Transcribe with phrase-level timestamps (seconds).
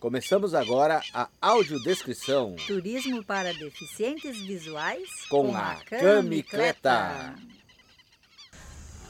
[0.00, 7.34] Começamos agora a audiodescrição Turismo para deficientes visuais com a Camicleta.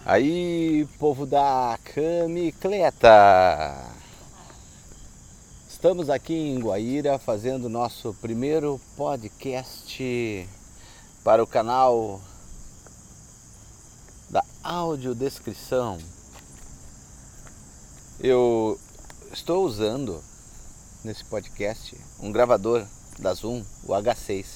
[0.07, 3.11] Aí, povo da Camicleta!
[5.69, 10.49] Estamos aqui em Guaíra fazendo nosso primeiro podcast
[11.23, 12.19] para o canal
[14.31, 15.99] da audiodescrição.
[18.19, 18.81] Eu
[19.31, 20.25] estou usando
[21.05, 22.87] nesse podcast um gravador
[23.19, 24.47] da Zoom, o H6.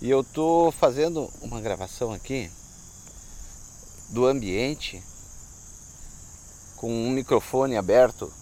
[0.00, 2.50] E eu estou fazendo uma gravação aqui
[4.10, 5.02] do ambiente
[6.76, 8.32] com um microfone aberto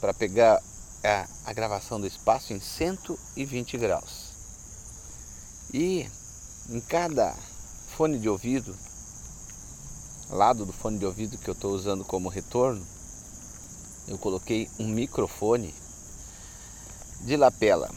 [0.00, 0.62] para pegar
[1.02, 4.28] a, a, gravação do espaço em 120 graus.
[5.72, 6.08] E
[6.68, 7.34] em cada
[7.96, 8.76] fone de ouvido,
[10.30, 12.86] lado do fone de ouvido que eu estou usando como retorno,
[14.08, 15.74] eu coloquei um microfone
[17.20, 17.90] de lapela.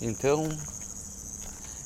[0.00, 0.48] Então,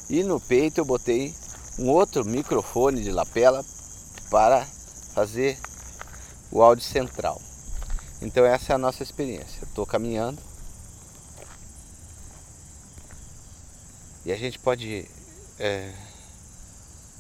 [0.09, 1.35] e no peito eu botei
[1.79, 3.65] um outro microfone de lapela
[4.31, 4.65] para
[5.15, 5.59] fazer
[6.51, 7.41] o áudio central.
[8.21, 9.65] Então essa é a nossa experiência.
[9.65, 10.41] Estou caminhando
[14.25, 15.09] e a gente pode
[15.59, 15.93] é,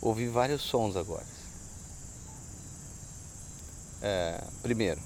[0.00, 1.38] ouvir vários sons agora.
[4.00, 5.00] É, primeiro,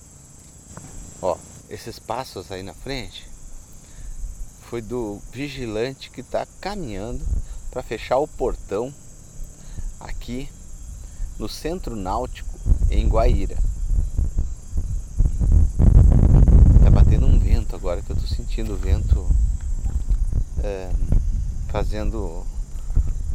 [1.22, 1.38] ó,
[1.70, 3.26] esses passos aí na frente
[4.68, 7.24] foi do vigilante que está caminhando
[7.70, 8.92] para fechar o portão
[9.98, 10.48] aqui
[11.38, 12.58] no centro náutico
[12.90, 13.56] em Guaíra.
[16.84, 19.26] Tá batendo um vento agora que eu tô sentindo o vento
[20.62, 20.90] é,
[21.68, 22.46] fazendo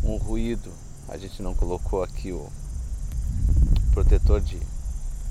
[0.04, 0.72] um ruído.
[1.08, 2.48] A gente não colocou aqui o
[3.92, 4.60] protetor de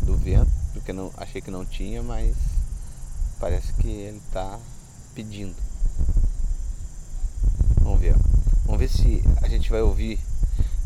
[0.07, 2.35] do vento, porque não achei que não tinha, mas
[3.41, 4.59] parece que ele está
[5.15, 5.57] pedindo.
[7.83, 8.15] Vamos ver.
[8.65, 10.21] Vamos ver se a gente vai ouvir.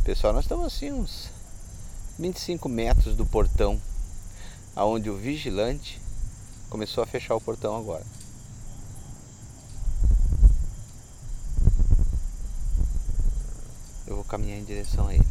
[0.02, 1.28] Pessoal, nós estamos assim uns
[2.18, 3.78] 25 metros do portão,
[4.74, 6.00] aonde o vigilante
[6.70, 8.04] começou a fechar o portão agora.
[14.06, 15.29] Eu vou caminhar em direção a ele.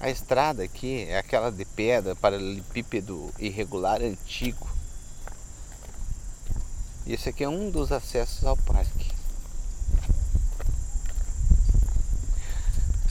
[0.00, 4.68] A estrada aqui é aquela de pedra, paralelepípedo irregular antigo.
[7.04, 9.10] E esse aqui é um dos acessos ao parque.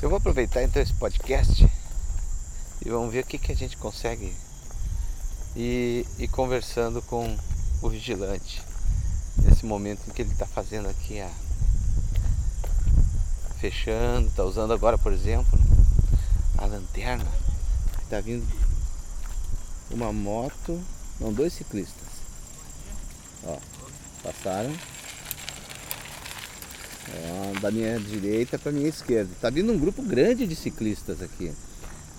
[0.02, 1.70] Eu vou aproveitar então esse podcast
[2.86, 4.34] e vamos ver o que, que a gente consegue
[5.58, 7.36] ir, ir conversando com
[7.82, 8.64] o vigilante
[9.44, 11.30] nesse momento em que ele está fazendo aqui a
[13.60, 15.67] fechando, está usando agora por exemplo
[16.58, 17.26] a lanterna,
[18.04, 18.46] está vindo
[19.92, 20.82] uma moto,
[21.20, 22.08] não, dois ciclistas.
[23.44, 23.58] Ó,
[24.24, 24.74] passaram.
[27.10, 29.32] Ó, da minha direita para minha esquerda.
[29.32, 31.54] Está vindo um grupo grande de ciclistas aqui.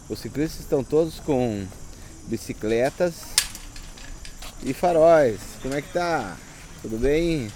[0.08, 1.66] Os ciclistas estão todos com
[2.26, 3.14] bicicletas
[4.62, 5.40] e faróis.
[5.60, 6.36] Como é que tá?
[6.80, 7.52] Tudo bem?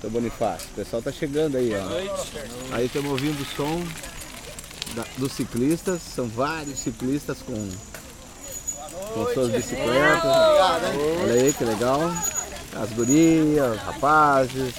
[0.00, 2.74] Seu Bonifácio, o pessoal tá chegando aí, ó.
[2.74, 3.80] Aí estamos ouvindo o som
[4.94, 7.68] da, dos ciclistas, são vários ciclistas com,
[9.14, 10.30] com suas bicicletas.
[11.22, 12.00] Olha aí que legal.
[12.74, 14.74] As gurias, os rapazes,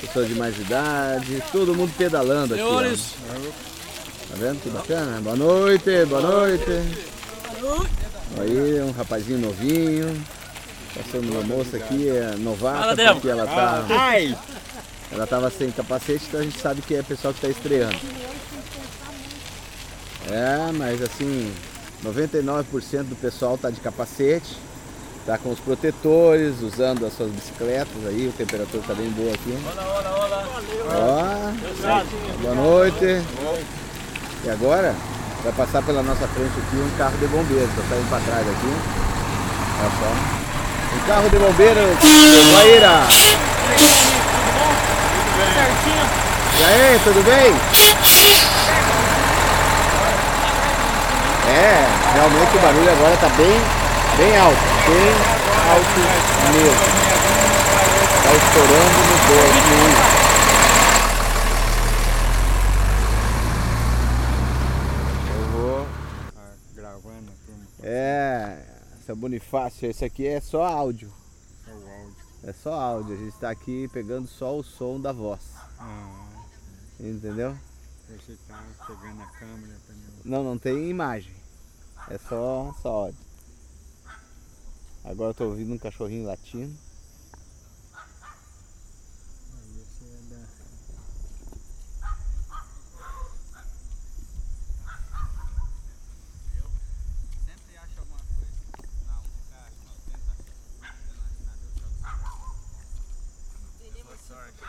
[0.00, 2.62] pessoas de mais idade, todo mundo pedalando aqui.
[2.62, 2.82] Ó.
[2.82, 5.20] Tá vendo que bacana?
[5.20, 6.70] Boa noite, boa noite.
[8.38, 10.24] Aí um rapazinho novinho.
[10.94, 13.84] Passando uma moça aqui, é novata, porque ela tá.
[15.12, 17.96] Ela tava sem capacete, então a gente sabe que é pessoal que está estreando.
[20.28, 21.52] É, mas assim,
[22.04, 22.64] 99%
[23.04, 24.56] do pessoal tá de capacete,
[25.24, 29.56] tá com os protetores, usando as suas bicicletas aí, a temperatura tá bem boa aqui.
[29.72, 30.44] Olá, olá, olá.
[30.94, 33.22] Ó, boa noite.
[34.44, 34.94] E agora
[35.44, 38.72] vai passar pela nossa frente aqui um carro de bombeiro, tá saindo para trás aqui.
[39.78, 40.10] Olha só.
[40.96, 43.06] Um carro de bombeiro de Guaíra.
[46.58, 48.85] E aí, tudo bem?
[51.56, 53.58] É, realmente o barulho agora está bem,
[54.18, 55.08] bem alto, bem
[55.72, 56.00] alto
[56.52, 56.84] mesmo.
[58.18, 59.66] Está estourando no bolso.
[65.32, 65.86] Eu vou
[66.36, 67.32] ah, gravando
[67.82, 68.58] É,
[69.06, 71.10] seu Bonifácio, esse aqui é só áudio.
[71.64, 72.16] Só áudio.
[72.44, 75.40] É só áudio, a gente está aqui pegando só o som da voz.
[75.80, 76.26] Ah.
[77.00, 77.56] Entendeu?
[78.26, 80.04] Que tava pegando a câmera também.
[80.22, 81.35] Não, não tem imagem.
[82.08, 83.18] É só, só áudio.
[85.04, 86.72] Agora eu tô ouvindo um cachorrinho latindo.
[90.02, 90.46] É da.
[97.44, 98.52] Sempre acha alguma coisa.
[99.06, 99.96] Não, nunca acha, não.
[103.78, 104.04] Tenta.
[104.04, 104.62] Boa sorte.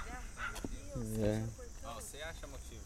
[1.83, 2.81] Ó, você acha motivo.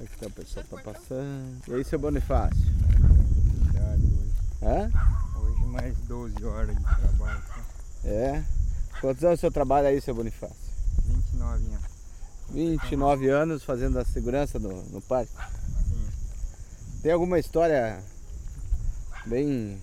[0.00, 1.62] Aqui tá o pessoal tá passando.
[1.68, 2.93] E aí, seu Bonifácio?
[4.64, 4.90] Hã?
[5.40, 7.42] Hoje mais 12 horas de trabalho.
[7.48, 8.08] tá?
[8.08, 8.42] É.
[9.00, 10.56] Quantos anos o senhor trabalha aí, seu Bonifácio?
[11.04, 11.84] 29 anos.
[12.50, 15.32] 29 anos fazendo a segurança no, no parque.
[15.88, 16.08] Sim.
[17.02, 18.02] Tem alguma história
[19.26, 19.78] bem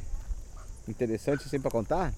[0.87, 2.13] interessante assim pra contar?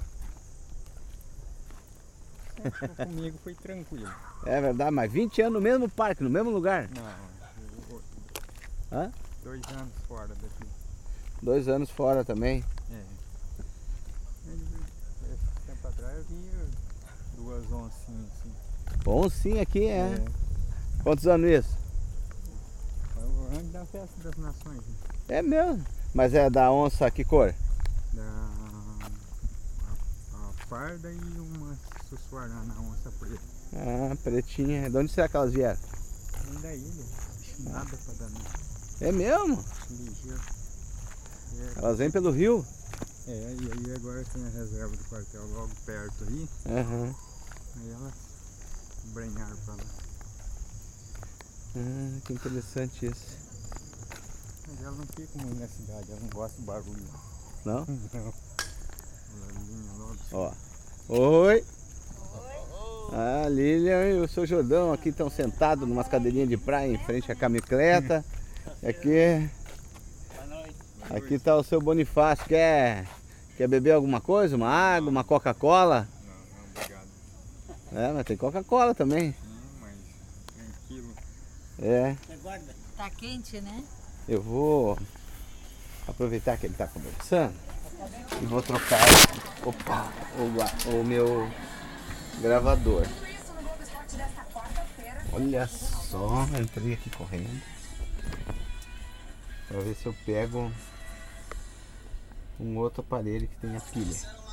[2.96, 4.10] Comigo foi tranquilo.
[4.46, 6.88] É verdade, mas 20 anos no mesmo parque, no mesmo lugar.
[6.96, 7.04] Não,
[7.92, 8.02] eu-
[8.92, 9.12] Hã?
[9.44, 10.63] dois anos fora daqui.
[11.44, 12.64] Dois anos fora também.
[12.92, 13.04] É.
[14.48, 16.50] Esse tempo atrás eu vi
[17.36, 18.52] duas oncinhas assim.
[19.04, 20.24] Bom sim aqui, é.
[21.04, 21.78] Quantos anos isso?
[23.14, 24.78] Foi o ano da festa das nações.
[24.78, 24.94] né?
[25.28, 25.84] É mesmo.
[26.14, 27.54] Mas é da onça que cor?
[28.14, 29.08] Da a,
[30.38, 31.78] a parda e uma
[32.10, 33.42] sussuarana, onça preta.
[33.76, 34.90] Ah, pretinha.
[34.90, 35.80] De onde será que elas vieram?
[36.52, 37.04] Vem da ilha.
[37.60, 38.32] Nada pra dar
[39.02, 39.64] É mesmo?
[39.90, 40.63] ligeiro.
[41.60, 42.66] É, Elas vêm pelo rio?
[43.28, 46.50] é, e aí agora tem a reserva do quartel logo perto aí.
[46.68, 47.16] Aham.
[47.78, 48.14] Aí elas
[49.14, 49.84] brenharam pra lá.
[51.76, 53.38] Ah, que interessante isso.
[54.68, 57.04] Mas ela não fica muito na cidade, ela não gosta de barulho.
[57.66, 57.86] Não?
[59.98, 60.16] Não.
[60.32, 60.52] Ó.
[61.10, 61.64] Oi!
[63.12, 67.32] A Lilian e o seu Jordão aqui estão sentados numas cadeirinhas de praia em frente
[67.32, 68.24] à camicleta.
[68.82, 69.50] Aqui,
[71.10, 72.46] aqui tá o seu Bonifácio.
[72.46, 73.08] Quer,
[73.58, 74.56] quer beber alguma coisa?
[74.56, 76.08] Uma água, uma Coca-Cola?
[76.26, 77.08] Não, não, obrigado.
[77.94, 79.32] É, mas tem Coca-Cola também.
[79.32, 79.38] Sim,
[79.82, 79.94] mas
[80.56, 81.14] tranquilo.
[81.82, 82.16] É.
[82.98, 83.84] Tá quente, né?
[84.28, 84.98] Eu vou
[86.08, 87.54] aproveitar que ele está conversando
[88.42, 89.02] e vou trocar
[89.66, 91.50] opa, o, o meu
[92.42, 93.06] gravador.
[95.32, 97.62] Olha só, entrei aqui correndo
[99.68, 100.72] para ver se eu pego
[102.60, 104.44] um outro aparelho que tenha pilha.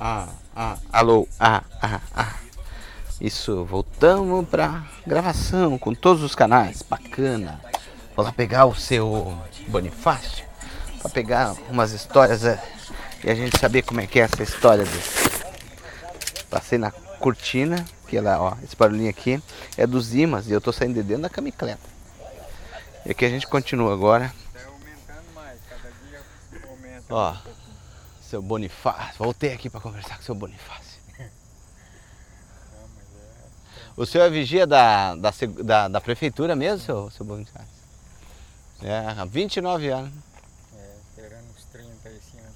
[0.00, 2.34] Ah, ah, alô, ah, ah, ah.
[3.20, 7.60] Isso, voltamos pra gravação com todos os canais, bacana.
[8.14, 9.36] Vou lá pegar o seu
[9.66, 10.44] Bonifácio
[11.00, 12.62] pra pegar umas histórias é,
[13.24, 15.28] e a gente saber como é que é essa história desse.
[16.48, 19.42] Passei na cortina, que ela, ó, esse barulhinho aqui
[19.76, 21.88] é dos imãs e eu tô saindo de dentro da camicleta.
[23.04, 24.32] E aqui a gente continua agora,
[24.66, 26.20] aumentando mais, cada dia
[26.68, 27.04] aumenta.
[27.10, 27.36] Ó.
[28.22, 29.18] seu Bonifácio.
[29.18, 30.88] Voltei aqui pra conversar com o seu Bonifácio.
[33.96, 35.32] O senhor é vigia da, da,
[35.64, 37.66] da, da prefeitura mesmo, seu, seu Bonifácio?
[38.80, 40.12] É, há 29 anos,
[40.76, 42.54] É, esperando uns 30 esse ano.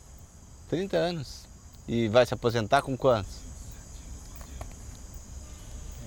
[0.68, 1.44] 30 anos.
[1.88, 3.40] E vai se aposentar com quantos?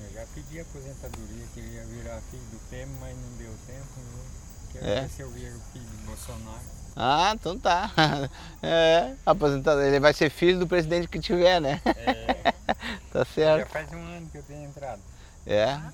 [0.02, 4.00] Eu já pedi aposentadoria, queria virar filho do Temer, mas não deu tempo.
[4.00, 5.02] Eu quero É?
[5.02, 6.62] ver se eu viro filho do Bolsonaro.
[6.98, 7.92] Ah, então tá.
[8.62, 9.82] É, aposentado.
[9.82, 11.82] Ele vai ser filho do presidente que tiver, né?
[11.86, 12.52] É,
[13.12, 13.70] Tá já certo.
[13.72, 15.02] faz um ano que eu tenho entrado.
[15.46, 15.64] É.
[15.66, 15.92] Ah,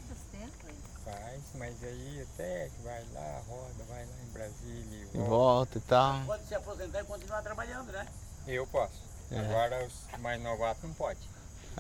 [1.05, 5.29] faz mas aí até que vai lá, roda, vai lá em Brasília E e volta.
[5.29, 6.21] volta e tal.
[6.25, 8.07] Pode se aposentar e continuar trabalhando, né?
[8.47, 8.93] Eu posso.
[9.31, 9.39] É.
[9.39, 11.19] Agora os mais novatos não pode.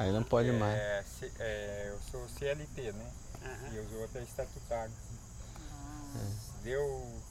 [0.01, 0.79] Aí não pode mais.
[0.79, 3.11] É, se- é, eu sou CLT, né?
[3.71, 4.91] E os outros é estatutário.
[6.63, 7.21] Deu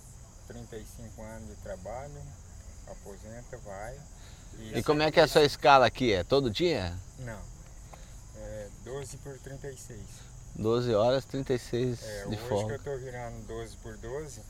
[0.47, 2.23] 35 anos de trabalho,
[2.87, 3.99] aposenta, vai.
[4.73, 6.13] E como é que é a sua escala aqui?
[6.13, 6.97] É todo dia?
[7.19, 7.41] Não.
[8.37, 10.01] É 12 por 36.
[10.55, 12.75] 12 horas, 36 É, de hoje que folga.
[12.75, 14.43] eu tô virando 12 por 12,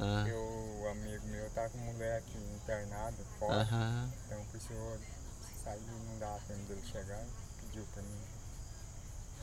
[0.00, 3.62] Ah, eu, o amigo meu tá com mulher aqui internada fora.
[3.62, 4.08] Aham.
[4.26, 4.98] Então precisou
[5.64, 7.24] sair, não dá tempo dele chegar.
[7.78, 8.18] Pediu pra mim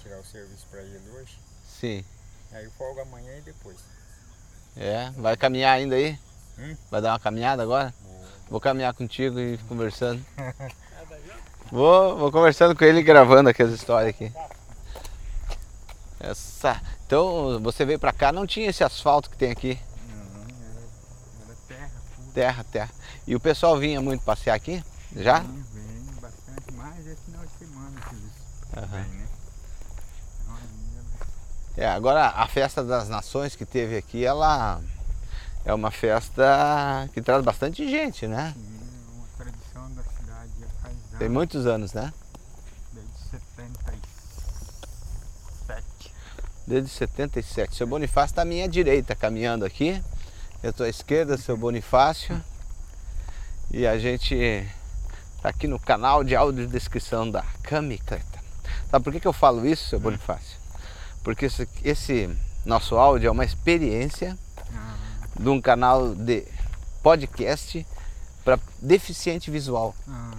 [0.01, 1.39] tirar o serviço pra ele hoje.
[1.79, 2.03] Sim.
[2.51, 3.77] Aí eu folgo amanhã e depois.
[4.75, 6.19] É, vai caminhar ainda aí?
[6.59, 6.75] Hum?
[6.91, 7.93] Vai dar uma caminhada agora?
[8.01, 10.23] Vou- Vou caminhar contigo e conversando.
[11.71, 14.31] Vou, vou conversando com ele e gravando aqui as histórias aqui.
[16.19, 16.79] Essa.
[17.05, 19.79] Então você veio pra cá, não tinha esse asfalto que tem aqui.
[20.07, 20.81] Não, era,
[21.47, 22.31] era terra, pura.
[22.35, 22.91] Terra, terra.
[23.25, 24.83] E o pessoal vinha muito passear aqui?
[25.15, 25.39] Já?
[25.39, 27.99] Vem, vem bastante, mais esse final de semana
[28.81, 29.25] vêm, né?
[31.77, 34.79] É, agora a festa das nações que teve aqui, ela
[35.65, 38.53] é uma festa que traz bastante gente, né?
[38.53, 38.79] tinha
[39.13, 40.53] uma tradição da cidade
[40.85, 42.13] anos, Tem muitos anos, né?
[42.93, 46.13] desde 77.
[46.65, 47.75] Desde 77.
[47.75, 50.01] Seu Bonifácio está à minha direita, caminhando aqui.
[50.63, 52.41] Eu estou à esquerda, seu Bonifácio.
[53.69, 54.33] E a gente
[55.35, 58.34] está aqui no canal de audiodescrição da Camicleta.
[58.89, 60.57] Sabe por que, que eu falo isso, seu Bonifácio?
[61.23, 62.29] Porque esse, esse
[62.65, 64.37] nosso áudio é uma experiência
[64.73, 64.95] Ah,
[65.39, 66.45] de um canal de
[67.03, 67.85] podcast
[68.43, 69.95] para deficiente visual.
[70.07, 70.31] ah,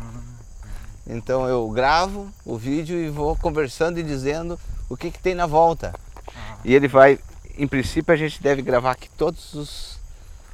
[1.06, 5.46] Então eu gravo o vídeo e vou conversando e dizendo o que, que tem na
[5.46, 5.92] volta.
[6.28, 7.18] ah, E ele vai,
[7.58, 9.98] em princípio, a gente deve gravar aqui todos os,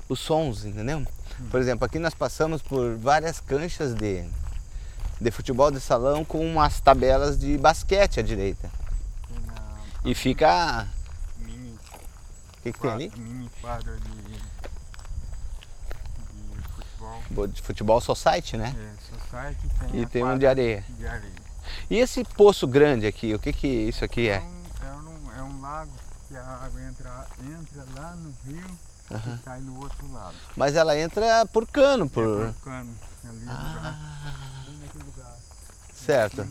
[0.08, 1.06] os sons, entendeu?
[1.50, 4.25] Por exemplo, aqui nós passamos por várias canchas de,
[5.22, 8.68] de futebol de salão com umas tabelas de basquete à direita.
[9.56, 10.86] a E fica.
[11.38, 11.78] mini
[12.58, 13.12] O que, que tem ali?
[13.16, 14.40] mini quadra de, de
[16.74, 17.22] futebol.
[17.30, 18.74] Bo- De futebol society, né?
[18.76, 20.84] É, society tem E tem um de areia.
[20.88, 21.42] de areia.
[21.88, 24.42] E esse poço grande aqui, o que, que isso aqui é?
[24.74, 25.92] Então, é, um, é um lago
[26.28, 28.66] que a água entra, entra lá no rio
[29.10, 29.38] Aham.
[29.40, 30.34] e sai no outro lado.
[30.56, 32.52] Mas ela entra por cano, É por.
[32.52, 35.36] por cano, ali Ah, lugar, bem naquele lugar.
[36.04, 36.47] Certo.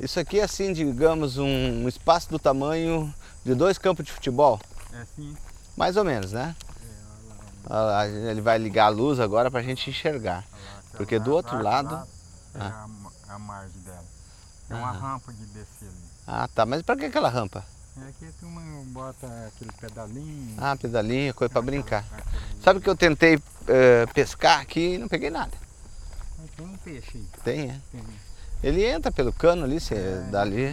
[0.00, 1.46] Isso aqui é assim, digamos, um,
[1.84, 3.12] um espaço do tamanho
[3.44, 4.60] de dois campos de futebol.
[4.92, 5.36] É assim,
[5.76, 6.54] Mais ou menos, né?
[6.82, 10.44] é, olha lá, Ah, Ele vai ligar a luz agora pra gente enxergar.
[10.44, 10.44] lá,
[10.96, 12.06] Porque lá, do outro lá, lado- lá
[12.54, 12.82] é Ah.
[12.84, 14.04] a, ma- a margem dela.
[14.68, 14.92] É uma Ah.
[14.92, 16.10] rampa de descer ali.
[16.26, 16.64] Ah, tá.
[16.66, 17.64] Mas pra que aquela rampa?
[18.06, 20.54] É que a turma bota aquele pedalinho.
[20.58, 22.04] Ah, pedalinho, coisa pra brincar.
[22.62, 25.50] Sabe que eu tentei eh, pescar aqui e não peguei nada.
[26.56, 27.28] Tem um peixe aí.
[27.44, 27.80] Tem, é?
[27.92, 28.04] Tem.
[28.62, 30.72] Ele entra pelo cano ali, você É, dali.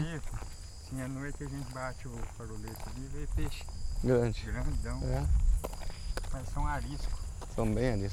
[0.89, 3.63] Sim, à noite a gente bate o farolete ali e vê peixe
[4.03, 4.41] Grande.
[4.45, 5.01] grandão.
[5.03, 5.23] É,
[6.31, 7.19] Mas são ariscos.
[7.55, 8.09] são bem ali.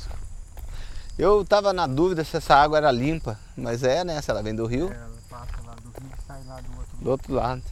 [1.19, 4.21] Eu tava na dúvida se essa água era limpa, mas é, né?
[4.21, 6.97] Se ela vem do rio, Ela passa lá do rio e sai lá do outro
[6.97, 7.63] do outro lado.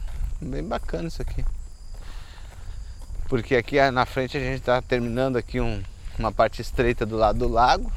[0.40, 1.44] Bem bacana isso aqui.
[3.28, 5.82] Porque aqui ah, na frente a gente está terminando aqui um-
[6.18, 7.90] uma parte estreita do lado do lago.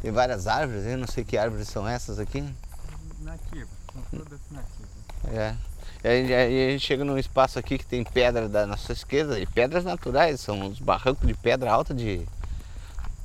[0.00, 2.42] Tem várias árvores, eu não sei que árvores são essas aqui.
[3.20, 5.04] Nativas, são todas nativas.
[5.32, 5.54] É.
[6.04, 9.84] E a gente chega num espaço aqui que tem pedra da nossa esquerda, e pedras
[9.84, 12.26] naturais, são uns barrancos de pedra alta de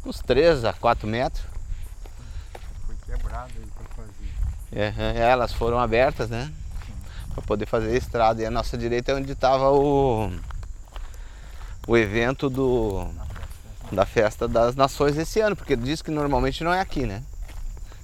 [0.06, 1.44] uns 3 a 4 metros.
[2.86, 4.30] Foi quebrado aí pra fazer.
[4.72, 6.52] É, é, elas foram abertas, né?
[7.34, 8.42] Para poder fazer a estrada.
[8.42, 10.32] E a nossa direita é onde estava o,
[11.86, 13.96] o evento do, festa.
[13.96, 17.24] da Festa das Nações esse ano, porque diz que normalmente não é aqui, né?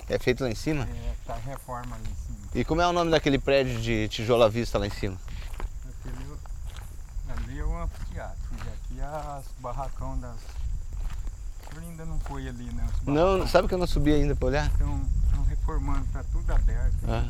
[0.10, 0.84] É feito lá em cima.
[0.84, 2.38] É, tá reforma ali em cima.
[2.54, 5.18] E como é o nome daquele prédio de tijolo à vista lá em cima?
[6.00, 6.26] Aquele,
[7.30, 8.38] ali é o anfiteatro.
[8.54, 10.38] E aqui é as barracão das.
[11.68, 12.88] Senhor ainda não foi ali, né?
[13.02, 14.68] Os Não, sabe que eu não subi ainda para olhar?
[14.68, 16.96] Estão reformando, tá tudo aberto.
[17.08, 17.24] Ah.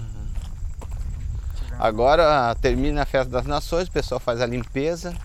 [1.80, 5.16] Agora termina a festa das nações, o pessoal faz a limpeza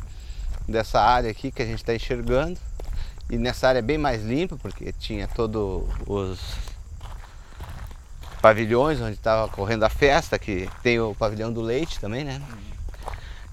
[0.67, 2.59] dessa área aqui que a gente está enxergando.
[3.29, 6.70] E nessa área é bem mais limpa, porque tinha todos os
[8.41, 12.41] pavilhões onde estava correndo a festa, que tem o pavilhão do leite também, né?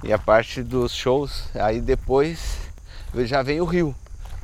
[0.04, 2.58] E a parte dos shows, aí depois
[3.26, 3.96] já vem o rio,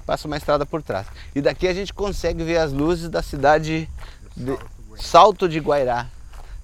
[0.05, 1.07] passa uma estrada por trás.
[1.33, 3.89] E daqui a gente consegue ver as luzes da cidade
[4.35, 4.57] de
[4.97, 6.07] Salto de Guairá,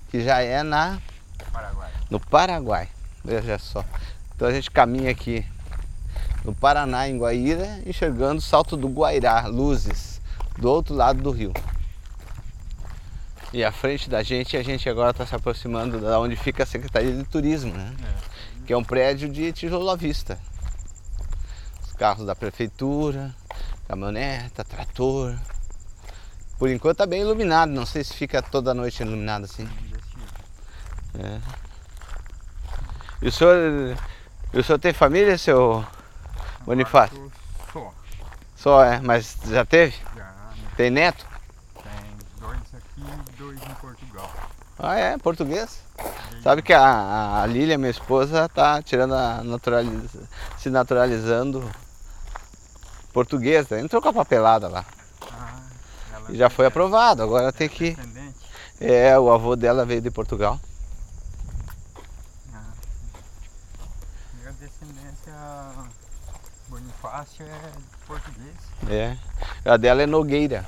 [0.09, 0.99] que já é na
[1.51, 1.91] Paraguai.
[2.09, 2.89] no Paraguai.
[3.23, 3.85] Veja só.
[4.35, 5.45] Então a gente caminha aqui
[6.43, 10.21] no Paraná, em Guaíra, enxergando o Salto do Guairá, luzes,
[10.57, 11.53] do outro lado do rio.
[13.51, 16.65] E à frente da gente, a gente agora está se aproximando da onde fica a
[16.65, 17.95] Secretaria de Turismo, né?
[18.03, 18.65] É.
[18.65, 20.37] Que é um prédio de tijolo à vista.
[21.83, 23.33] Os carros da prefeitura,
[23.87, 25.35] caminhoneta, trator.
[26.59, 29.67] Por enquanto está bem iluminado, não sei se fica toda noite iluminado assim.
[31.17, 31.39] É.
[33.21, 33.97] E o senhor,
[34.53, 35.83] o senhor tem família, seu
[36.65, 37.31] Bonifácio?
[37.73, 37.93] Só.
[38.55, 39.97] Só é, mas já teve?
[40.15, 40.53] Já né?
[40.77, 41.28] Tem neto?
[42.99, 44.31] E dois em Portugal.
[44.77, 45.81] Ah é, português.
[46.41, 50.21] Sabe que a, a Lília, minha esposa, tá tirando a naturaliza,
[50.57, 51.69] se naturalizando
[53.11, 53.79] portuguesa.
[53.79, 54.85] Entrou com a papelada lá.
[55.31, 55.59] Ah,
[56.13, 57.97] ela E já foi é- aprovado, agora é tem que.
[58.79, 60.57] É, o avô dela veio de Portugal.
[62.53, 62.61] Ah.
[64.35, 65.33] Minha descendência
[66.69, 67.71] Bonifácio é
[68.07, 68.55] português.
[68.89, 69.17] É.
[69.69, 70.65] A dela é Nogueira,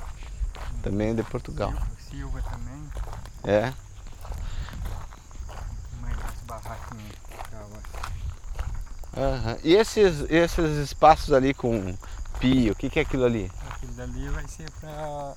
[0.82, 1.72] também de Portugal.
[2.12, 2.90] Sil- Silva também,
[3.44, 3.72] É.
[6.00, 7.22] mas as barraquinhas
[9.14, 9.58] Aham.
[9.62, 11.96] E esses, esses espaços ali com
[12.40, 13.50] pio, o que, que é aquilo ali?
[13.70, 15.34] Aquilo dali vai ser pra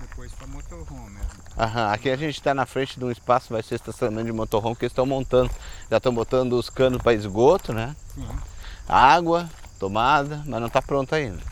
[0.00, 1.28] depois pra motorhome mesmo.
[1.58, 1.92] Aham.
[1.92, 4.84] Aqui a gente está na frente de um espaço, vai ser estacionamento de motorhome, que
[4.84, 5.50] eles estão montando.
[5.90, 7.94] Já estão botando os canos para esgoto, né?
[8.14, 8.28] Sim.
[8.88, 11.42] Água, tomada, mas não está pronto ainda.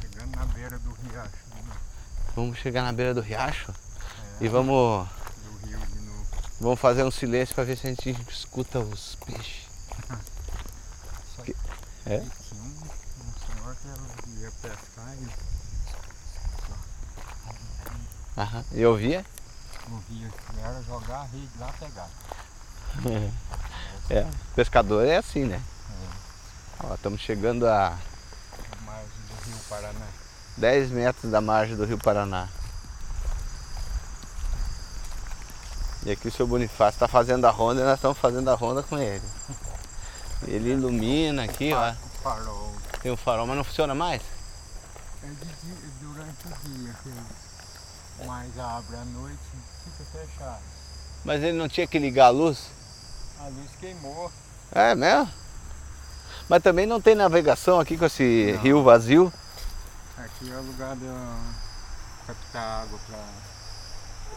[0.00, 1.30] Chegando na beira do riacho?
[2.34, 3.72] Vamos chegar na beira do riacho
[4.40, 6.26] É, e vamos, do rio de novo.
[6.60, 9.66] vamos fazer um silêncio para ver se a gente escuta os peixes.
[11.44, 11.56] Que-
[12.06, 12.18] é?
[12.18, 15.28] tinha um, um senhor que ia pescar e
[18.38, 18.64] Aham.
[18.72, 19.24] E eu via?
[19.88, 20.30] o rio
[20.62, 22.10] era jogar a rede lá pegar.
[24.10, 24.26] É.
[24.54, 25.62] Pescador é assim, né?
[26.80, 27.96] Ó, estamos chegando a A
[28.84, 30.06] margem do rio Paraná.
[30.56, 32.48] 10 metros da margem do Rio Paraná.
[36.04, 38.82] E aqui o seu Bonifácio está fazendo a ronda e nós estamos fazendo a ronda
[38.82, 39.24] com ele.
[40.46, 41.92] Ele ilumina aqui, ó.
[42.22, 42.74] Farol.
[43.02, 44.22] Tem um farol, mas não funciona mais?
[45.22, 46.94] É dia, durante o dia,
[48.26, 49.38] mais abre à noite,
[49.84, 50.62] fica fechado.
[51.24, 52.66] Mas ele não tinha que ligar a luz?
[53.40, 54.30] A luz queimou.
[54.72, 55.28] É mesmo?
[56.48, 58.62] Mas também não tem navegação aqui com esse Não.
[58.62, 59.32] rio vazio.
[60.18, 61.04] Aqui é o lugar de
[62.26, 63.18] captar água para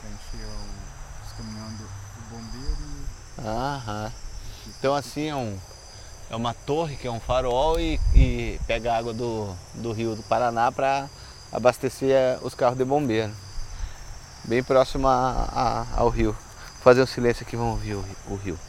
[0.10, 2.78] encher o- os caminhões do, do bombeiro
[3.38, 4.12] e Aham.
[4.68, 5.58] Então assim é, um,
[6.30, 10.24] é uma torre que é um farol e, e pega água do, do rio do
[10.24, 11.10] Paraná para
[11.52, 13.34] abastecer eh, os carros de bombeiro.
[14.44, 15.48] Bem próximo a-
[15.96, 16.34] a- ao rio.
[16.34, 18.60] Vou fazer um silêncio aqui, vamos ouvir o, o rio.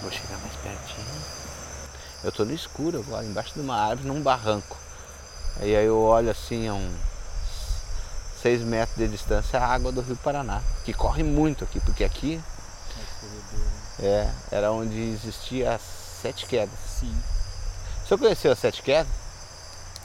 [0.00, 1.22] Vou chegar mais pertinho.
[2.32, 4.76] Eu tô no escuro agora, embaixo de uma árvore, num barranco.
[5.60, 6.96] Aí, aí eu olho assim a uns
[8.40, 12.42] 6 metros de distância a água do Rio Paraná, que corre muito aqui, porque aqui
[13.02, 13.70] escorredeira.
[14.00, 15.82] é, era onde existia as
[16.22, 16.74] sete quedas.
[17.00, 17.14] Sim,
[18.04, 19.12] O senhor conheceu as sete quedas?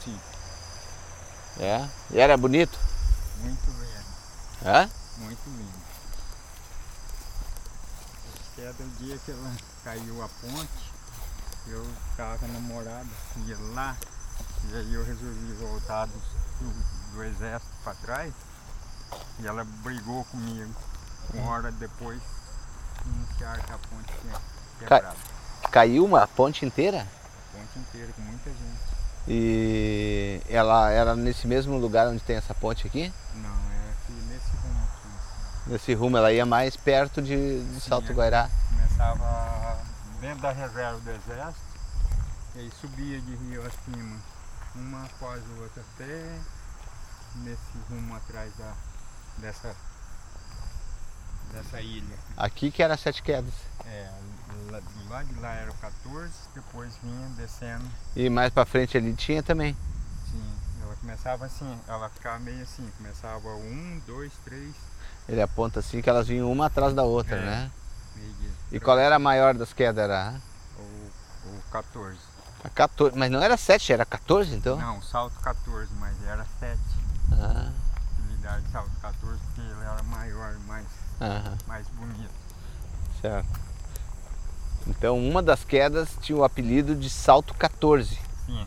[0.04, 0.20] sim.
[1.60, 1.88] É.
[2.12, 2.78] E era bonito?
[3.38, 4.68] Muito lindo.
[4.68, 4.88] É?
[5.16, 5.78] Muito lindo.
[8.52, 10.68] Até é do dia que ela caiu a ponte,
[11.66, 13.08] eu estava com a namorada,
[13.46, 13.96] ia lá,
[14.70, 18.34] e aí eu resolvi voltar do, do, do exército para trás,
[19.40, 20.74] e ela brigou comigo.
[21.34, 22.22] Uma hora depois,
[23.04, 24.40] anunciaram que a ponte tinha
[24.78, 25.16] quebrado.
[25.70, 27.02] Caiu uma ponte inteira?
[27.02, 28.98] A ponte inteira, com muita gente.
[29.30, 33.12] E ela era nesse mesmo lugar onde tem essa ponte aqui?
[33.34, 35.08] Não, é aqui nesse rumo aqui.
[35.08, 35.70] assim.
[35.70, 38.14] Nesse rumo, ela ia mais perto de, de Sim, Salto é.
[38.14, 38.48] Guairá.
[38.70, 39.78] Começava
[40.20, 41.66] dentro da reserva do exército,
[42.54, 44.18] e aí subia de rio acima,
[44.74, 46.38] uma após a outra, até
[47.36, 48.74] nesse rumo atrás da,
[49.38, 49.74] dessa,
[51.52, 52.16] dessa ilha.
[52.36, 53.54] Aqui que era Sete Quedas.
[53.84, 54.10] É,
[54.70, 57.84] lá, do lado de lá era o 14, depois vinha descendo.
[58.16, 59.76] E mais pra frente ali tinha também.
[60.30, 60.52] Sim,
[60.82, 64.74] ela começava assim, ela ficava meio assim, começava um, dois, três,
[65.28, 67.44] Ele aponta assim que elas vinham uma atrás da outra, É.
[67.44, 67.70] né?
[68.70, 70.04] E qual era a maior das quedas?
[70.04, 70.34] Era
[70.78, 70.82] O,
[71.48, 72.18] o 14.
[72.64, 73.16] a 14.
[73.18, 74.76] Mas não era 7, era 14 então?
[74.76, 76.78] Não, o salto 14, mas era 7.
[77.32, 77.70] Ah,
[78.18, 80.86] utilidade de salto 14 porque ele era maior, mais,
[81.20, 82.30] aham, mais bonito.
[83.20, 83.68] certo.
[84.86, 88.18] Então uma das quedas tinha o apelido de Salto 14.
[88.46, 88.66] Sim,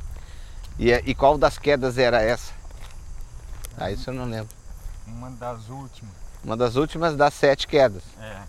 [0.78, 2.52] E, e qual das quedas era essa?
[3.78, 4.54] Ah, isso eu não lembro.
[5.08, 6.14] uma das últimas.
[6.44, 8.04] Uma das últimas das sete quedas.
[8.20, 8.42] É,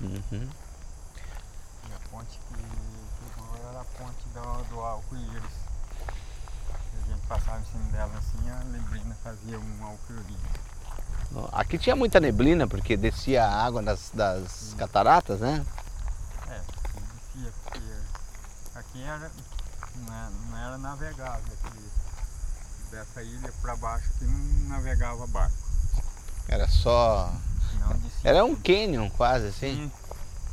[0.00, 0.48] Uhum.
[1.88, 5.66] e a ponte que quebrou era a ponte do, do arco-íris.
[6.08, 10.36] A gente passava em cima dela assim, a neblina fazia um arco-íris.
[11.52, 15.64] Aqui tinha muita neblina porque descia a água das, das cataratas, né?
[16.48, 17.80] É, descia, porque
[18.74, 19.30] aqui era,
[19.96, 21.90] não era, não era navegável aqui.
[22.90, 25.56] Dessa ilha para baixo aqui não navegava barco.
[26.48, 27.32] Era só.
[27.80, 27.96] Não.
[28.24, 29.74] Era um canyon quase assim.
[29.76, 29.92] Sim,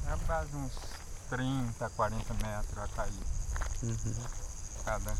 [0.08, 0.72] era quase uns
[1.30, 3.14] 30, 40 metros a cair.
[3.84, 4.16] Uhum.
[4.86, 5.14] Cada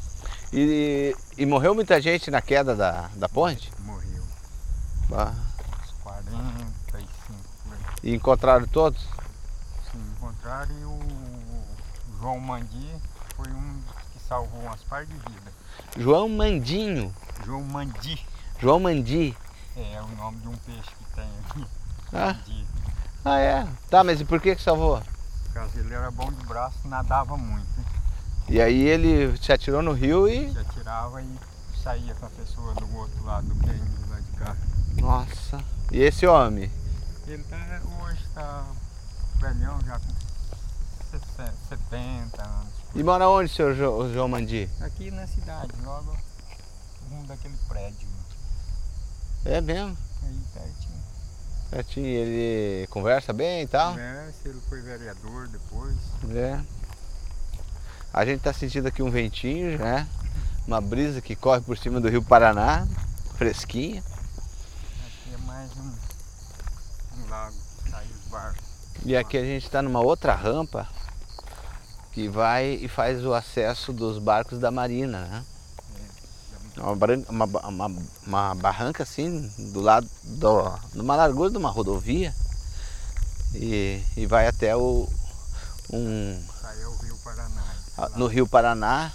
[0.52, 3.72] E, e morreu muita gente na queda da, da ponte?
[3.80, 4.24] morreu.
[5.14, 5.34] Ah,
[5.84, 7.80] Uns 45 por aí.
[8.04, 9.02] E encontraram todos?
[9.02, 11.00] Se encontraram e o
[12.20, 12.90] João Mandi
[13.36, 15.52] foi um que salvou umas par de vida.
[15.98, 17.14] João Mandinho.
[17.46, 18.26] João Mandi.
[18.60, 19.36] João Mandi.
[19.76, 21.66] É o nome de um peixe que tem aqui.
[22.14, 22.36] Ah,
[23.26, 23.68] ah é?
[23.90, 25.02] Tá, mas e por que que salvou?
[25.46, 27.68] por causa ele era bom de braço, nadava muito.
[28.50, 30.52] E aí ele se atirou no rio e.
[30.52, 31.38] Se atirava e
[31.82, 34.56] saía com a pessoa do outro lado do cânion lá de cá.
[35.00, 35.64] Nossa.
[35.92, 36.72] E esse homem?
[37.28, 37.58] Ele tá,
[38.04, 38.66] hoje está
[39.40, 40.14] velhão, já com
[41.12, 42.74] 60, 70 anos.
[42.96, 44.70] E mora onde, senhor Jo- João Mandi?
[44.82, 46.16] Aqui na cidade, logo
[47.10, 48.08] rumo daquele prédio.
[49.46, 49.96] É mesmo.
[50.24, 50.83] Aí pertinho.
[51.74, 53.96] Certinho, ele conversa bem e tal?
[53.96, 55.96] Se ele foi vereador depois.
[56.30, 56.62] É.
[58.14, 60.08] A gente tá sentindo aqui um ventinho, né?
[60.68, 62.86] Uma brisa que corre por cima do rio Paraná,
[63.38, 64.04] fresquinha.
[64.04, 65.92] Aqui é mais um,
[67.18, 67.56] um lago,
[67.90, 68.64] sai os barcos.
[69.04, 70.88] E aqui a gente está numa outra rampa
[72.12, 75.46] que vai e faz o acesso dos barcos da marina, né?
[76.78, 77.92] Uma, bran- uma, uma,
[78.26, 82.34] uma barranca assim, do lado, do, numa largura de uma rodovia
[83.54, 85.08] e, e vai até o,
[85.92, 87.64] um, Sai o rio Paraná.
[87.98, 89.12] a- no Rio Paraná,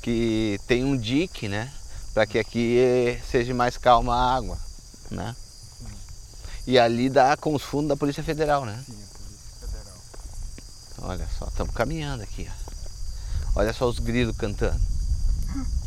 [0.00, 1.72] que tem um dique, né?
[2.14, 4.56] Para que aqui seja mais calma a água,
[5.10, 5.34] né?
[6.66, 8.80] E ali dá com os fundos da Polícia Federal, né?
[8.86, 9.98] Sim, a Polícia Federal.
[11.10, 12.48] Olha só, estamos caminhando aqui.
[12.48, 13.60] Ó.
[13.60, 14.78] Olha só os grilos cantando.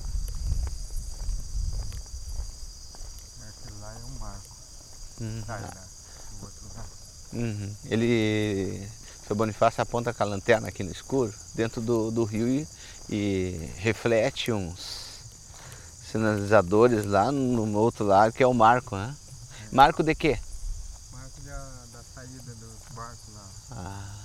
[3.47, 4.55] Aquele lá é um marco.
[5.23, 5.41] Uhum.
[7.31, 7.37] Do.
[7.37, 7.75] Uhum.
[7.85, 8.87] Ele,
[9.25, 12.67] seu Bonifácio aponta com a lanterna aqui no escuro, dentro do, do rio e,
[13.09, 15.03] e reflete uns
[16.11, 19.15] sinalizadores lá no outro lado, que é o marco, né?
[19.71, 20.37] Marco de quê?
[21.11, 21.57] Marco da,
[21.91, 23.49] da saída dos barcos lá.
[23.71, 24.15] Ah.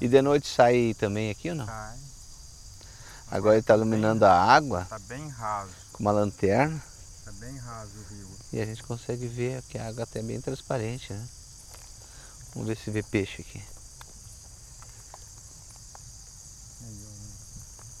[0.00, 1.66] E de noite sai também aqui ou não?
[1.66, 1.98] Sai.
[3.30, 5.70] Agora ele está iluminando a água Tá bem raso.
[5.92, 6.82] com uma lanterna
[7.24, 8.13] Tá bem raso o rio.
[8.54, 11.28] E a gente consegue ver que a água até é bem transparente, né?
[12.54, 13.60] Vamos ver se vê peixe aqui.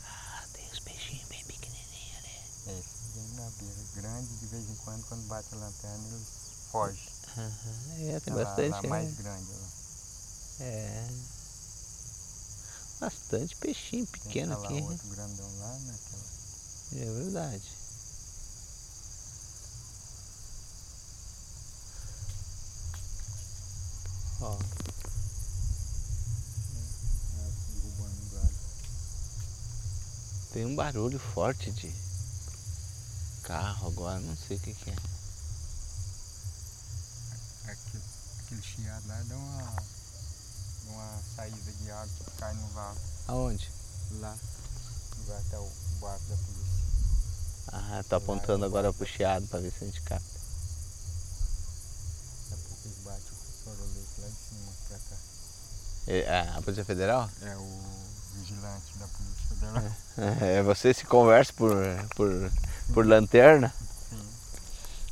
[0.04, 2.38] Ah, tem os peixinhos bem pequenininhos ali.
[2.68, 2.82] É,
[3.14, 3.82] vem na beira.
[3.96, 6.28] Grande, de vez em quando, quando bate a lanterna, eles
[6.70, 7.08] fogem.
[7.98, 8.70] É, tem Tá lá- bastante.
[8.70, 8.86] lá é.
[8.86, 9.50] mais grande.
[9.50, 9.68] Lá.
[10.60, 11.08] É.
[13.00, 14.76] Bastante peixinho Tem pequeno aquela aqui.
[14.78, 14.88] hein?
[14.88, 15.94] outro grandão lá, né?
[15.94, 17.02] Aquela...
[17.02, 17.72] É verdade.
[24.40, 24.58] Ó, ah,
[27.72, 28.54] derrubando o galho.
[30.54, 31.92] Tem um barulho forte de
[33.42, 34.94] carro agora, não sei o que, que é.
[37.64, 38.04] Aquele,
[38.38, 39.82] aquele chiado lá dá uma,
[40.86, 43.00] uma saída de água que cai no lago.
[43.26, 43.68] Aonde?
[44.20, 44.38] Lá.
[45.26, 45.68] Vai até o
[46.00, 46.84] barco da polícia.
[47.72, 50.38] Ah, tô apontando agora pro chiado pra ver se a gente capta.
[52.50, 55.16] Daqui a pouco eles batem o farolete lá de cima pra cá.
[56.06, 57.28] É, a Polícia Federal?
[57.42, 60.36] É o vigilante da polícia federal.
[60.40, 61.74] É, você se conversa por,
[62.14, 62.50] por,
[62.92, 63.72] por lanterna,
[64.10, 64.22] Sim,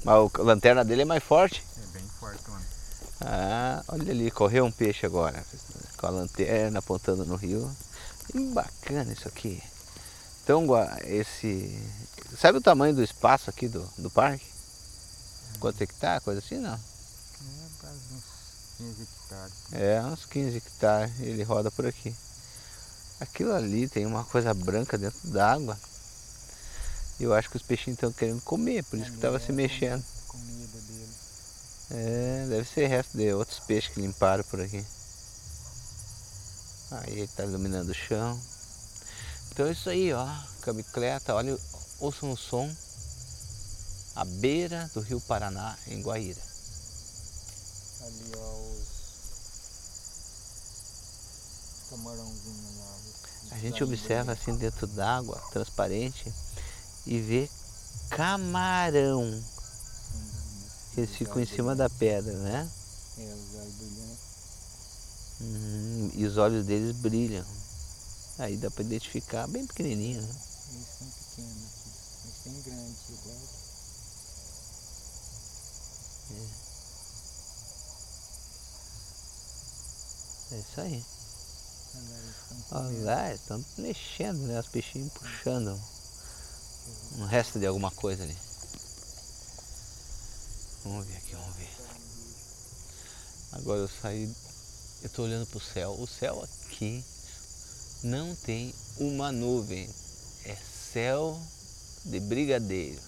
[0.04, 1.64] mas o- a lanterna dele é mais forte.
[1.76, 2.64] é bem forte, mano.
[3.20, 5.44] Ah, olha ali, correu um peixe agora,
[5.96, 7.70] com a lanterna apontando no rio.
[8.28, 9.62] Que bacana isso aqui.
[10.44, 10.66] Então,
[11.04, 11.76] esse.
[12.40, 14.46] Sabe o tamanho do espaço aqui do, do parque?
[15.60, 16.72] Quanto hectare, coisa assim, não?
[16.72, 16.76] É
[18.14, 19.52] uns 15 hectares.
[19.72, 22.14] É, uns 15 hectares, ele roda por aqui.
[23.22, 25.78] Aquilo ali tem uma coisa branca dentro d'água.
[27.20, 30.04] Eu acho que os peixinhos estão querendo comer, por isso que estava se mexendo.
[30.26, 31.14] Comida dele.
[31.92, 34.84] É, deve ser resto de outros peixes que limparam por aqui.
[36.90, 38.36] Aí ele tá iluminando o chão.
[39.52, 40.26] Então é isso aí, ó.
[40.64, 41.56] Com a bicicleta, olha,
[42.00, 42.68] ouçam o som.
[44.16, 46.42] À beira do rio Paraná, em Guaíra.
[48.02, 48.92] Ali, ó, os
[51.88, 53.01] camarãozinhos lá.
[53.52, 56.32] A gente observa assim dentro d'água, transparente,
[57.06, 57.48] e vê
[58.10, 59.22] camarão.
[60.96, 62.70] Eles ficam em cima da pedra, né?
[63.18, 64.18] É, os olhos brilhantes.
[65.40, 67.44] Uhum, e os olhos deles brilham.
[68.38, 70.34] Aí dá para identificar bem pequenininho, né?
[70.72, 71.90] Eles são pequenos aqui,
[72.24, 73.62] mas tem grandes igual.
[80.52, 81.11] É isso aí.
[82.70, 84.58] Olha lá, é, estão mexendo, né?
[84.58, 85.78] Os peixinhos puxando
[87.18, 88.36] um resto de alguma coisa ali.
[90.84, 91.70] Vamos ver aqui, vamos ver.
[93.52, 94.24] Agora eu saí,
[95.02, 95.92] eu estou olhando para o céu.
[96.00, 97.04] O céu aqui
[98.02, 99.88] não tem uma nuvem.
[100.44, 100.56] É
[100.92, 101.38] céu
[102.06, 103.00] de brigadeiro.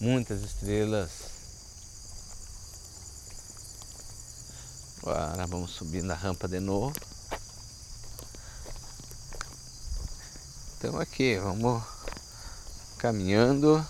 [0.00, 1.10] Muitas estrelas.
[5.02, 7.07] Agora vamos subir na rampa de novo.
[10.78, 11.82] Estamos aqui, vamos
[12.98, 13.84] caminhando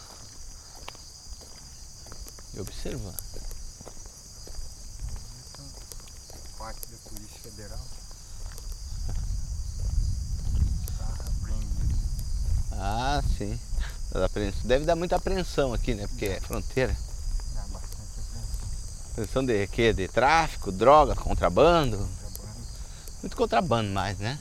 [2.55, 3.15] e observando.
[6.57, 7.79] Parte da Polícia Federal.
[12.73, 13.61] Ah, sim.
[14.65, 16.07] Deve dar muita apreensão aqui, né?
[16.07, 16.97] Porque é fronteira.
[17.55, 19.11] Dá bastante apreensão.
[19.11, 19.93] Apreensão de quê?
[19.93, 21.99] De tráfico, droga, contrabando.
[21.99, 22.67] Contrabando,
[23.21, 24.39] Muito contrabando mais, né?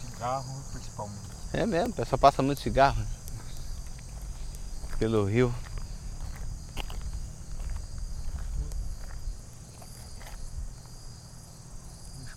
[0.00, 1.23] cigarro principalmente.
[1.56, 3.00] É mesmo, o pessoal passa muito cigarro
[4.98, 5.54] pelo rio.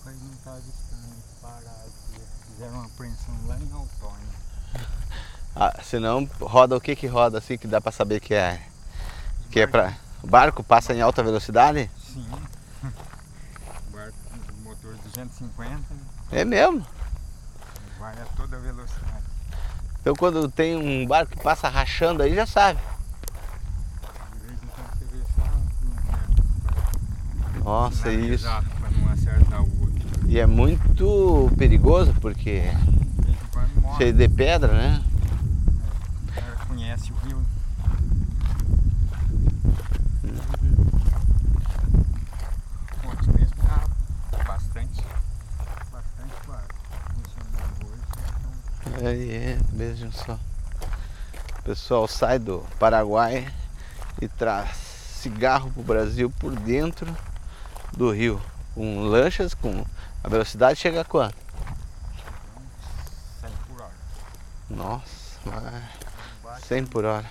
[0.04, 1.92] Que aí não tá avistando parado.
[2.46, 4.38] Fizeram uma apreensão lá em Altônia.
[5.60, 8.62] Ah, senão roda o que que roda assim que dá pra saber que é
[9.50, 11.90] que é para barco passa em alta velocidade?
[11.98, 12.30] Sim.
[13.92, 15.82] Barco com motor 250, né?
[16.32, 16.86] É mesmo.
[18.08, 19.26] Vai a toda velocidade.
[20.00, 22.80] Então quando tem um barco que passa rachando aí já sabe.
[24.34, 25.22] De vez em quando você vê
[27.56, 28.46] só Nossa, isso.
[28.46, 30.08] Para não acertar o outro.
[30.28, 32.72] E é muito perigoso porque
[33.98, 35.04] cheio de pedra, né?
[36.28, 37.46] O cara conhece o rio.
[43.06, 45.04] Outros mesmo ah, bastante,
[45.91, 46.76] bastante barco
[47.15, 48.02] funcionando hoje.
[48.86, 50.38] Então, Aí é, vejam só.
[51.60, 53.48] O pessoal sai do Paraguai
[54.22, 57.15] e traz cigarro pro Brasil por dentro
[57.93, 58.41] do rio.
[58.76, 59.86] Com lanchas, com
[60.22, 61.38] a velocidade chega a quanto?
[63.39, 63.93] sai por hora.
[64.70, 65.39] Nossa,
[66.43, 67.26] bate, 100 por hora.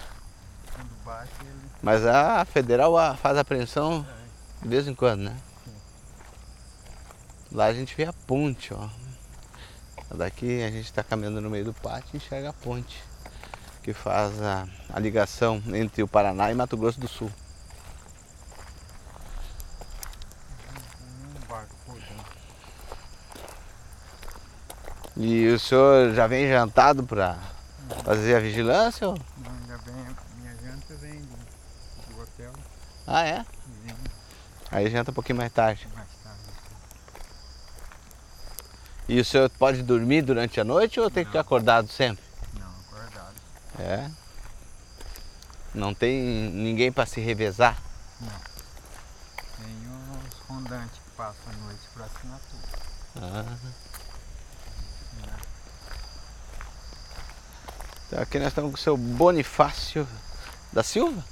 [1.83, 4.07] Mas a federal faz apreensão
[4.63, 5.37] de vez em quando, né?
[7.53, 8.89] Lá a gente vê a ponte, ó.
[10.15, 13.03] Daqui a gente está caminhando no meio do pátio e enxerga a ponte.
[13.83, 17.31] Que faz a, a ligação entre o Paraná e Mato Grosso do Sul.
[25.17, 27.39] E o senhor já vem jantado para
[28.05, 29.09] fazer a vigilância?
[29.09, 29.95] ou- Não, ainda vem,
[30.39, 31.37] minha janta vem do,
[32.15, 32.53] do hotel
[33.07, 33.45] Ah, é?
[34.71, 35.89] Aí janta um pouquinho mais tarde.
[35.95, 36.41] mais tarde.
[39.09, 41.47] E o senhor pode dormir durante a noite ou tem que ficar Não.
[41.47, 42.25] acordado sempre?
[42.59, 43.35] Não, acordado.
[43.79, 44.11] É.
[45.75, 47.77] Não tem ninguém para se revezar?
[49.59, 49.77] Tem
[50.29, 52.63] os rondantes que passam a noite por assinatura.
[53.23, 53.57] Ah.
[58.07, 60.07] Então aqui nós estamos com o seu Bonifácio
[60.73, 61.25] da Silva?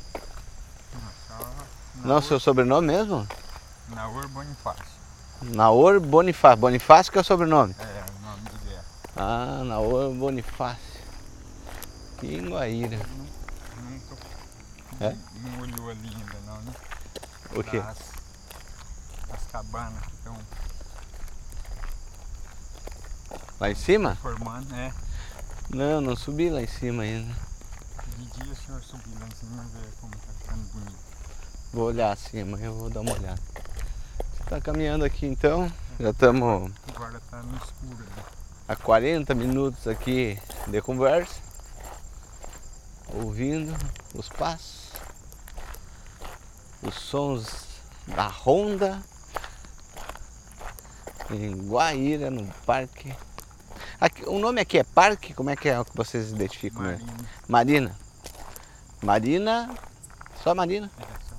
[0.93, 3.27] Não, só Não, seu sobrenome mesmo?
[3.89, 4.94] Naur Bonifácio.
[5.53, 6.59] Naor Bonifácio.
[6.59, 7.75] Bonifácio que é o sobrenome.
[7.79, 8.85] É o nome de guerra.
[9.17, 10.95] Ah, Naor Bonifácio.
[12.19, 12.99] Que Guaíra.
[13.77, 14.17] Nunca
[15.01, 15.17] É?
[15.43, 16.73] não olhou ali ainda não, né?
[17.57, 17.81] O quê?
[17.81, 17.99] Das,
[19.29, 20.37] das cabanas que estão
[23.61, 24.17] Lá em cima?
[24.17, 24.93] formando, é.
[25.71, 27.35] Não, não subi lá em cima ainda.
[28.17, 30.99] De dia o senhor subir lá em cima e ver como tá ficando bonito.
[31.73, 33.41] Vou olhar acima, eu vou dar uma olhada.
[34.55, 35.69] Está caminhando aqui então.
[35.99, 38.25] Já estamos Agora tá no escuro ali.
[38.69, 40.39] há 40 minutos aqui
[40.69, 41.35] de conversa,
[43.13, 43.77] ouvindo
[44.15, 44.93] os passos,
[46.85, 47.67] os sons
[48.07, 49.03] da Honda
[51.31, 53.13] em Guaíra, no parque.
[54.01, 55.35] Aqui- o nome aqui é parque?
[55.35, 56.81] Como é que é o que vocês identificam?
[56.83, 57.05] mesmo?
[57.09, 57.29] Marinho.
[57.49, 57.97] Marina.
[59.03, 59.75] Marina,
[60.45, 60.89] só Marina.
[60.97, 61.35] É, só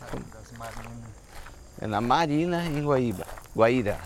[0.00, 1.10] Parque das Marinas.
[1.80, 3.26] É na Marina, em Guaíba.
[3.56, 3.98] Guaíra.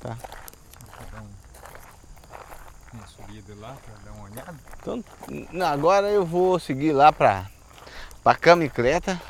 [0.00, 0.16] Tá.
[1.12, 1.28] Dar um,
[2.92, 4.54] uma subida lá pra dar uma olhada.
[4.80, 5.04] Então,
[5.64, 7.46] agora eu vou seguir lá pra,
[8.24, 9.20] pra Camicleta.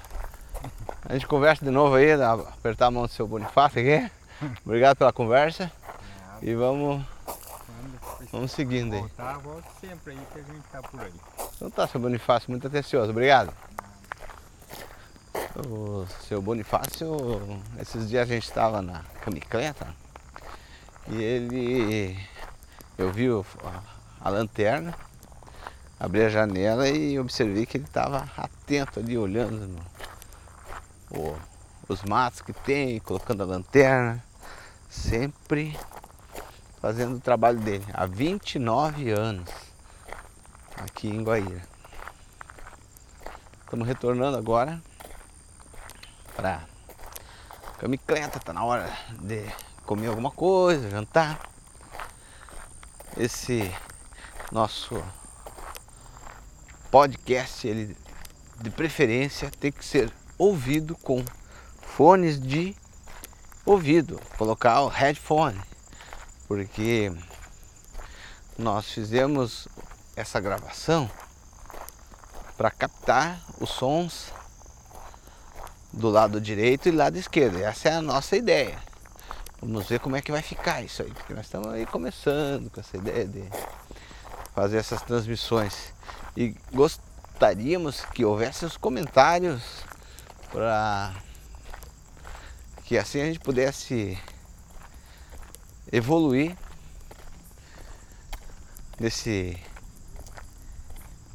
[1.05, 4.11] A gente conversa de novo aí, apertar a mão do seu Bonifácio aqui.
[4.65, 5.71] Obrigado pela conversa.
[6.41, 7.05] E vamos,
[8.33, 9.01] vamos seguindo aí.
[9.01, 9.41] voltar,
[9.79, 11.13] sempre aí que a gente tá por aí.
[11.55, 13.11] Então tá, seu Bonifácio, muito atencioso.
[13.11, 13.53] Obrigado.
[15.55, 17.15] O seu Bonifácio,
[17.79, 19.87] esses dias a gente estava na Camicleta
[21.09, 22.19] e ele.
[22.97, 23.83] Eu vi o- a,
[24.29, 24.95] a lanterna,
[26.01, 29.85] abri a janela e observei que ele estava atento ali, olhando no-
[31.21, 31.37] o-
[31.87, 34.25] os matos que tem, colocando a lanterna,
[34.89, 35.79] sempre
[36.81, 39.51] fazendo o trabalho dele, há 29 anos
[40.79, 41.63] aqui em Guaíra.
[43.65, 44.81] Estamos retornando agora
[46.35, 46.67] para
[47.79, 48.91] Camicleta, tá na hora
[49.21, 49.45] de
[49.85, 51.41] comer alguma coisa, jantar.
[53.17, 53.75] Esse
[54.51, 55.03] nosso
[56.91, 57.97] podcast, ele
[58.61, 61.25] de preferência tem que ser ouvido com
[61.83, 62.77] fones de
[63.67, 65.61] ouvido, colocar o headphone,
[66.47, 67.13] porque
[68.57, 69.67] nós fizemos
[70.15, 71.11] essa gravação
[72.57, 74.33] para captar os sons
[75.93, 77.63] do lado direito e lado esquerdo.
[77.63, 78.79] Essa é a nossa ideia.
[79.61, 82.81] Vamos ver como é que vai ficar isso aí, porque nós estamos aí começando com
[82.81, 83.45] essa ideia de
[84.55, 85.93] fazer essas transmissões.
[86.37, 89.63] E gostaríamos que houvesse os comentários
[90.51, 91.15] para
[92.85, 94.19] que assim a gente pudesse
[95.91, 96.57] evoluir
[98.99, 99.59] nesse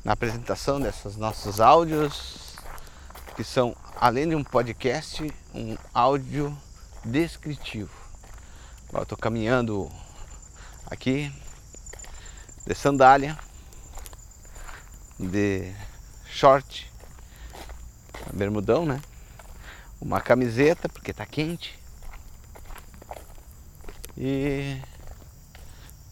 [0.03, 2.55] na apresentação desses nossos áudios
[3.35, 6.55] que são além de um podcast, um áudio
[7.03, 7.91] descritivo.
[8.89, 9.91] Agora estou caminhando
[10.85, 11.31] aqui
[12.65, 13.37] de sandália,
[15.19, 15.73] de
[16.25, 16.91] short,
[18.33, 19.01] bermudão, né?
[19.99, 21.77] Uma camiseta porque tá quente.
[24.15, 24.79] E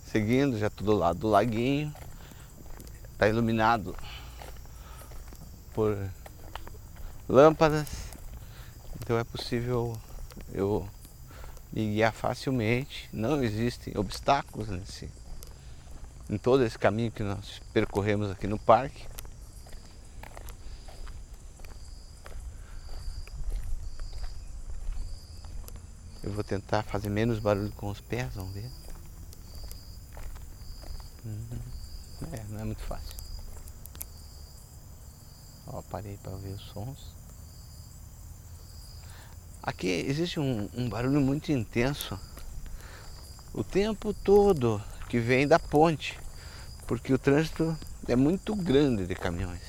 [0.06, 1.94] seguindo já do lado do laguinho.
[3.18, 3.96] Tá iluminado
[5.74, 5.98] por
[7.28, 7.88] lâmpadas.
[9.02, 9.98] Então é possível
[10.54, 10.88] eu
[11.72, 13.10] me guiar facilmente.
[13.12, 15.10] Não existem obstáculos nesse,
[16.30, 19.06] em todo esse caminho que nós percorremos aqui no parque.
[26.24, 28.72] Eu vou tentar fazer menos barulho com os pés, vamos ver.
[31.24, 31.60] Uhum.
[32.32, 33.25] É, não é muito fácil.
[35.68, 37.16] Ó, parei para ver os sons.
[39.62, 42.20] Aqui existe um, um barulho muito intenso
[43.54, 46.20] o tempo todo que vem da ponte,
[46.86, 47.76] porque o trânsito
[48.08, 49.62] é muito grande de caminhões.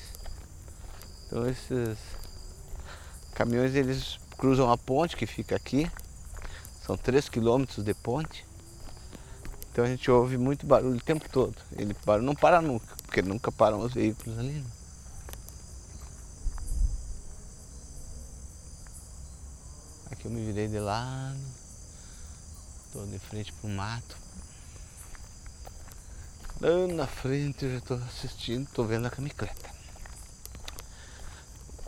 [1.25, 1.97] Então esses
[3.33, 5.89] caminhões eles cruzam a ponte que fica aqui,
[6.85, 8.45] são 3 quilômetros de ponte.
[9.71, 11.55] Então a gente ouve muito barulho o tempo todo.
[11.71, 14.53] Ele para, não para nunca, porque nunca param os veículos ali.
[14.53, 14.65] Né?
[20.09, 21.39] Aqui eu me virei de lado,
[22.85, 24.17] estou de frente para o mato.
[26.59, 29.69] Lá na frente eu já estou assistindo, estou vendo a camicleta.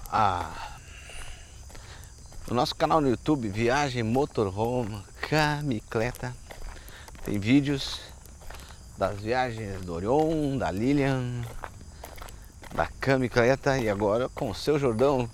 [0.07, 0.77] Ah,
[2.49, 6.33] o nosso canal no YouTube, Viagem Motorhome Camicleta,
[7.25, 7.99] tem vídeos
[8.97, 11.41] das viagens do Orion, da Lilian,
[12.73, 15.29] da Camicleta e agora com o seu Jordão,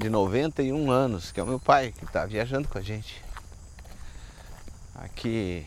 [0.00, 3.22] de 91 anos, que é o meu pai, que está viajando com a gente.
[4.94, 5.66] Aqui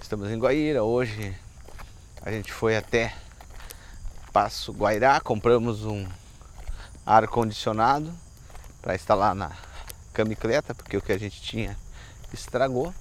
[0.00, 1.36] estamos em Guaíra, hoje
[2.22, 3.12] a gente foi até
[4.32, 6.06] Passo Guairá, compramos um
[7.04, 8.14] ar condicionado
[8.80, 9.50] para instalar na
[10.12, 11.76] camicleta, porque o que a gente tinha
[12.32, 12.94] estragou.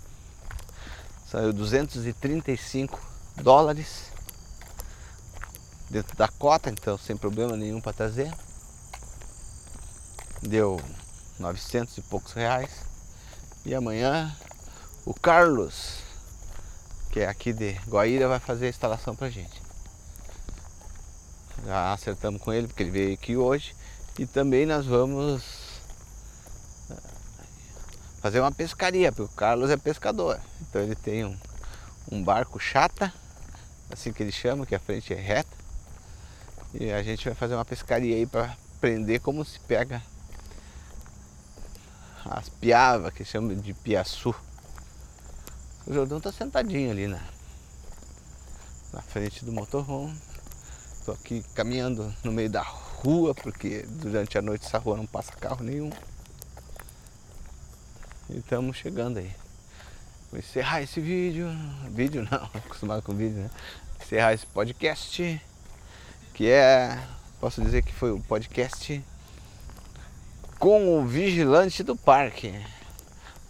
[1.27, 2.99] Saiu 235
[3.35, 4.11] dólares
[5.91, 8.33] dentro da cota, então sem problema nenhum para trazer
[10.47, 10.79] deu
[11.39, 12.71] 900 e poucos reais.
[13.65, 14.35] E amanhã
[15.05, 15.99] o Carlos,
[17.11, 19.61] que é aqui de Guaíra, vai fazer a instalação pra gente.
[21.65, 23.75] Já acertamos com ele porque ele veio aqui hoje.
[24.17, 25.43] E também nós vamos
[26.89, 26.95] eh,
[28.21, 30.39] fazer uma pescaria, porque o Carlos é pescador.
[30.61, 31.37] Então ele tem um,
[32.11, 33.13] um barco chata,
[33.89, 35.55] assim que ele chama, que a frente é reta.
[36.73, 40.01] E a gente vai fazer uma pescaria aí para aprender como se pega
[42.25, 44.33] as piavas, que chamam de piaçu.
[45.85, 47.21] O Jordão tá sentadinho ali na,
[48.91, 50.17] na frente do motorhome.
[51.05, 55.31] Tô aqui caminhando no meio da rua, porque durante a noite essa rua não passa
[55.33, 55.91] carro nenhum.
[58.29, 59.31] E estamos chegando aí.
[60.31, 61.47] Vou encerrar esse vídeo.
[61.91, 63.51] Vídeo não, acostumado com vídeo, né?
[64.01, 65.39] Encerrar esse podcast.
[66.33, 66.99] Que é.
[67.39, 69.03] Posso dizer que foi o podcast
[70.59, 72.53] com o vigilante do parque.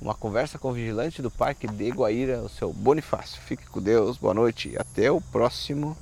[0.01, 3.41] Uma conversa com o vigilante do parque de Guaíra, o seu Bonifácio.
[3.41, 5.97] Fique com Deus, boa noite e até o próximo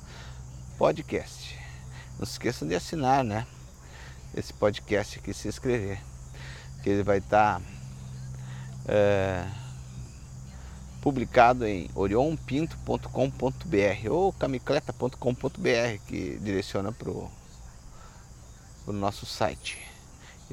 [0.77, 1.57] podcast.
[2.17, 3.45] Não se esqueçam de assinar, né?
[4.35, 5.99] Esse podcast aqui, se inscrever.
[6.81, 7.61] Que ele vai estar
[8.87, 9.45] é,
[11.01, 17.31] publicado em orionpinto.com.br ou camicleta.com.br que direciona para o
[18.85, 19.92] no nosso site.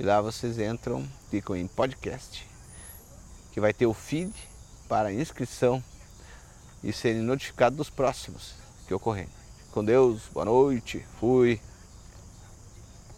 [0.01, 2.49] E lá vocês entram, ficam em podcast,
[3.53, 4.33] que vai ter o feed
[4.89, 5.85] para inscrição
[6.83, 8.55] e serem notificados dos próximos
[8.89, 9.29] que ocorrerem.
[9.73, 11.61] Com Deus, boa noite, fui.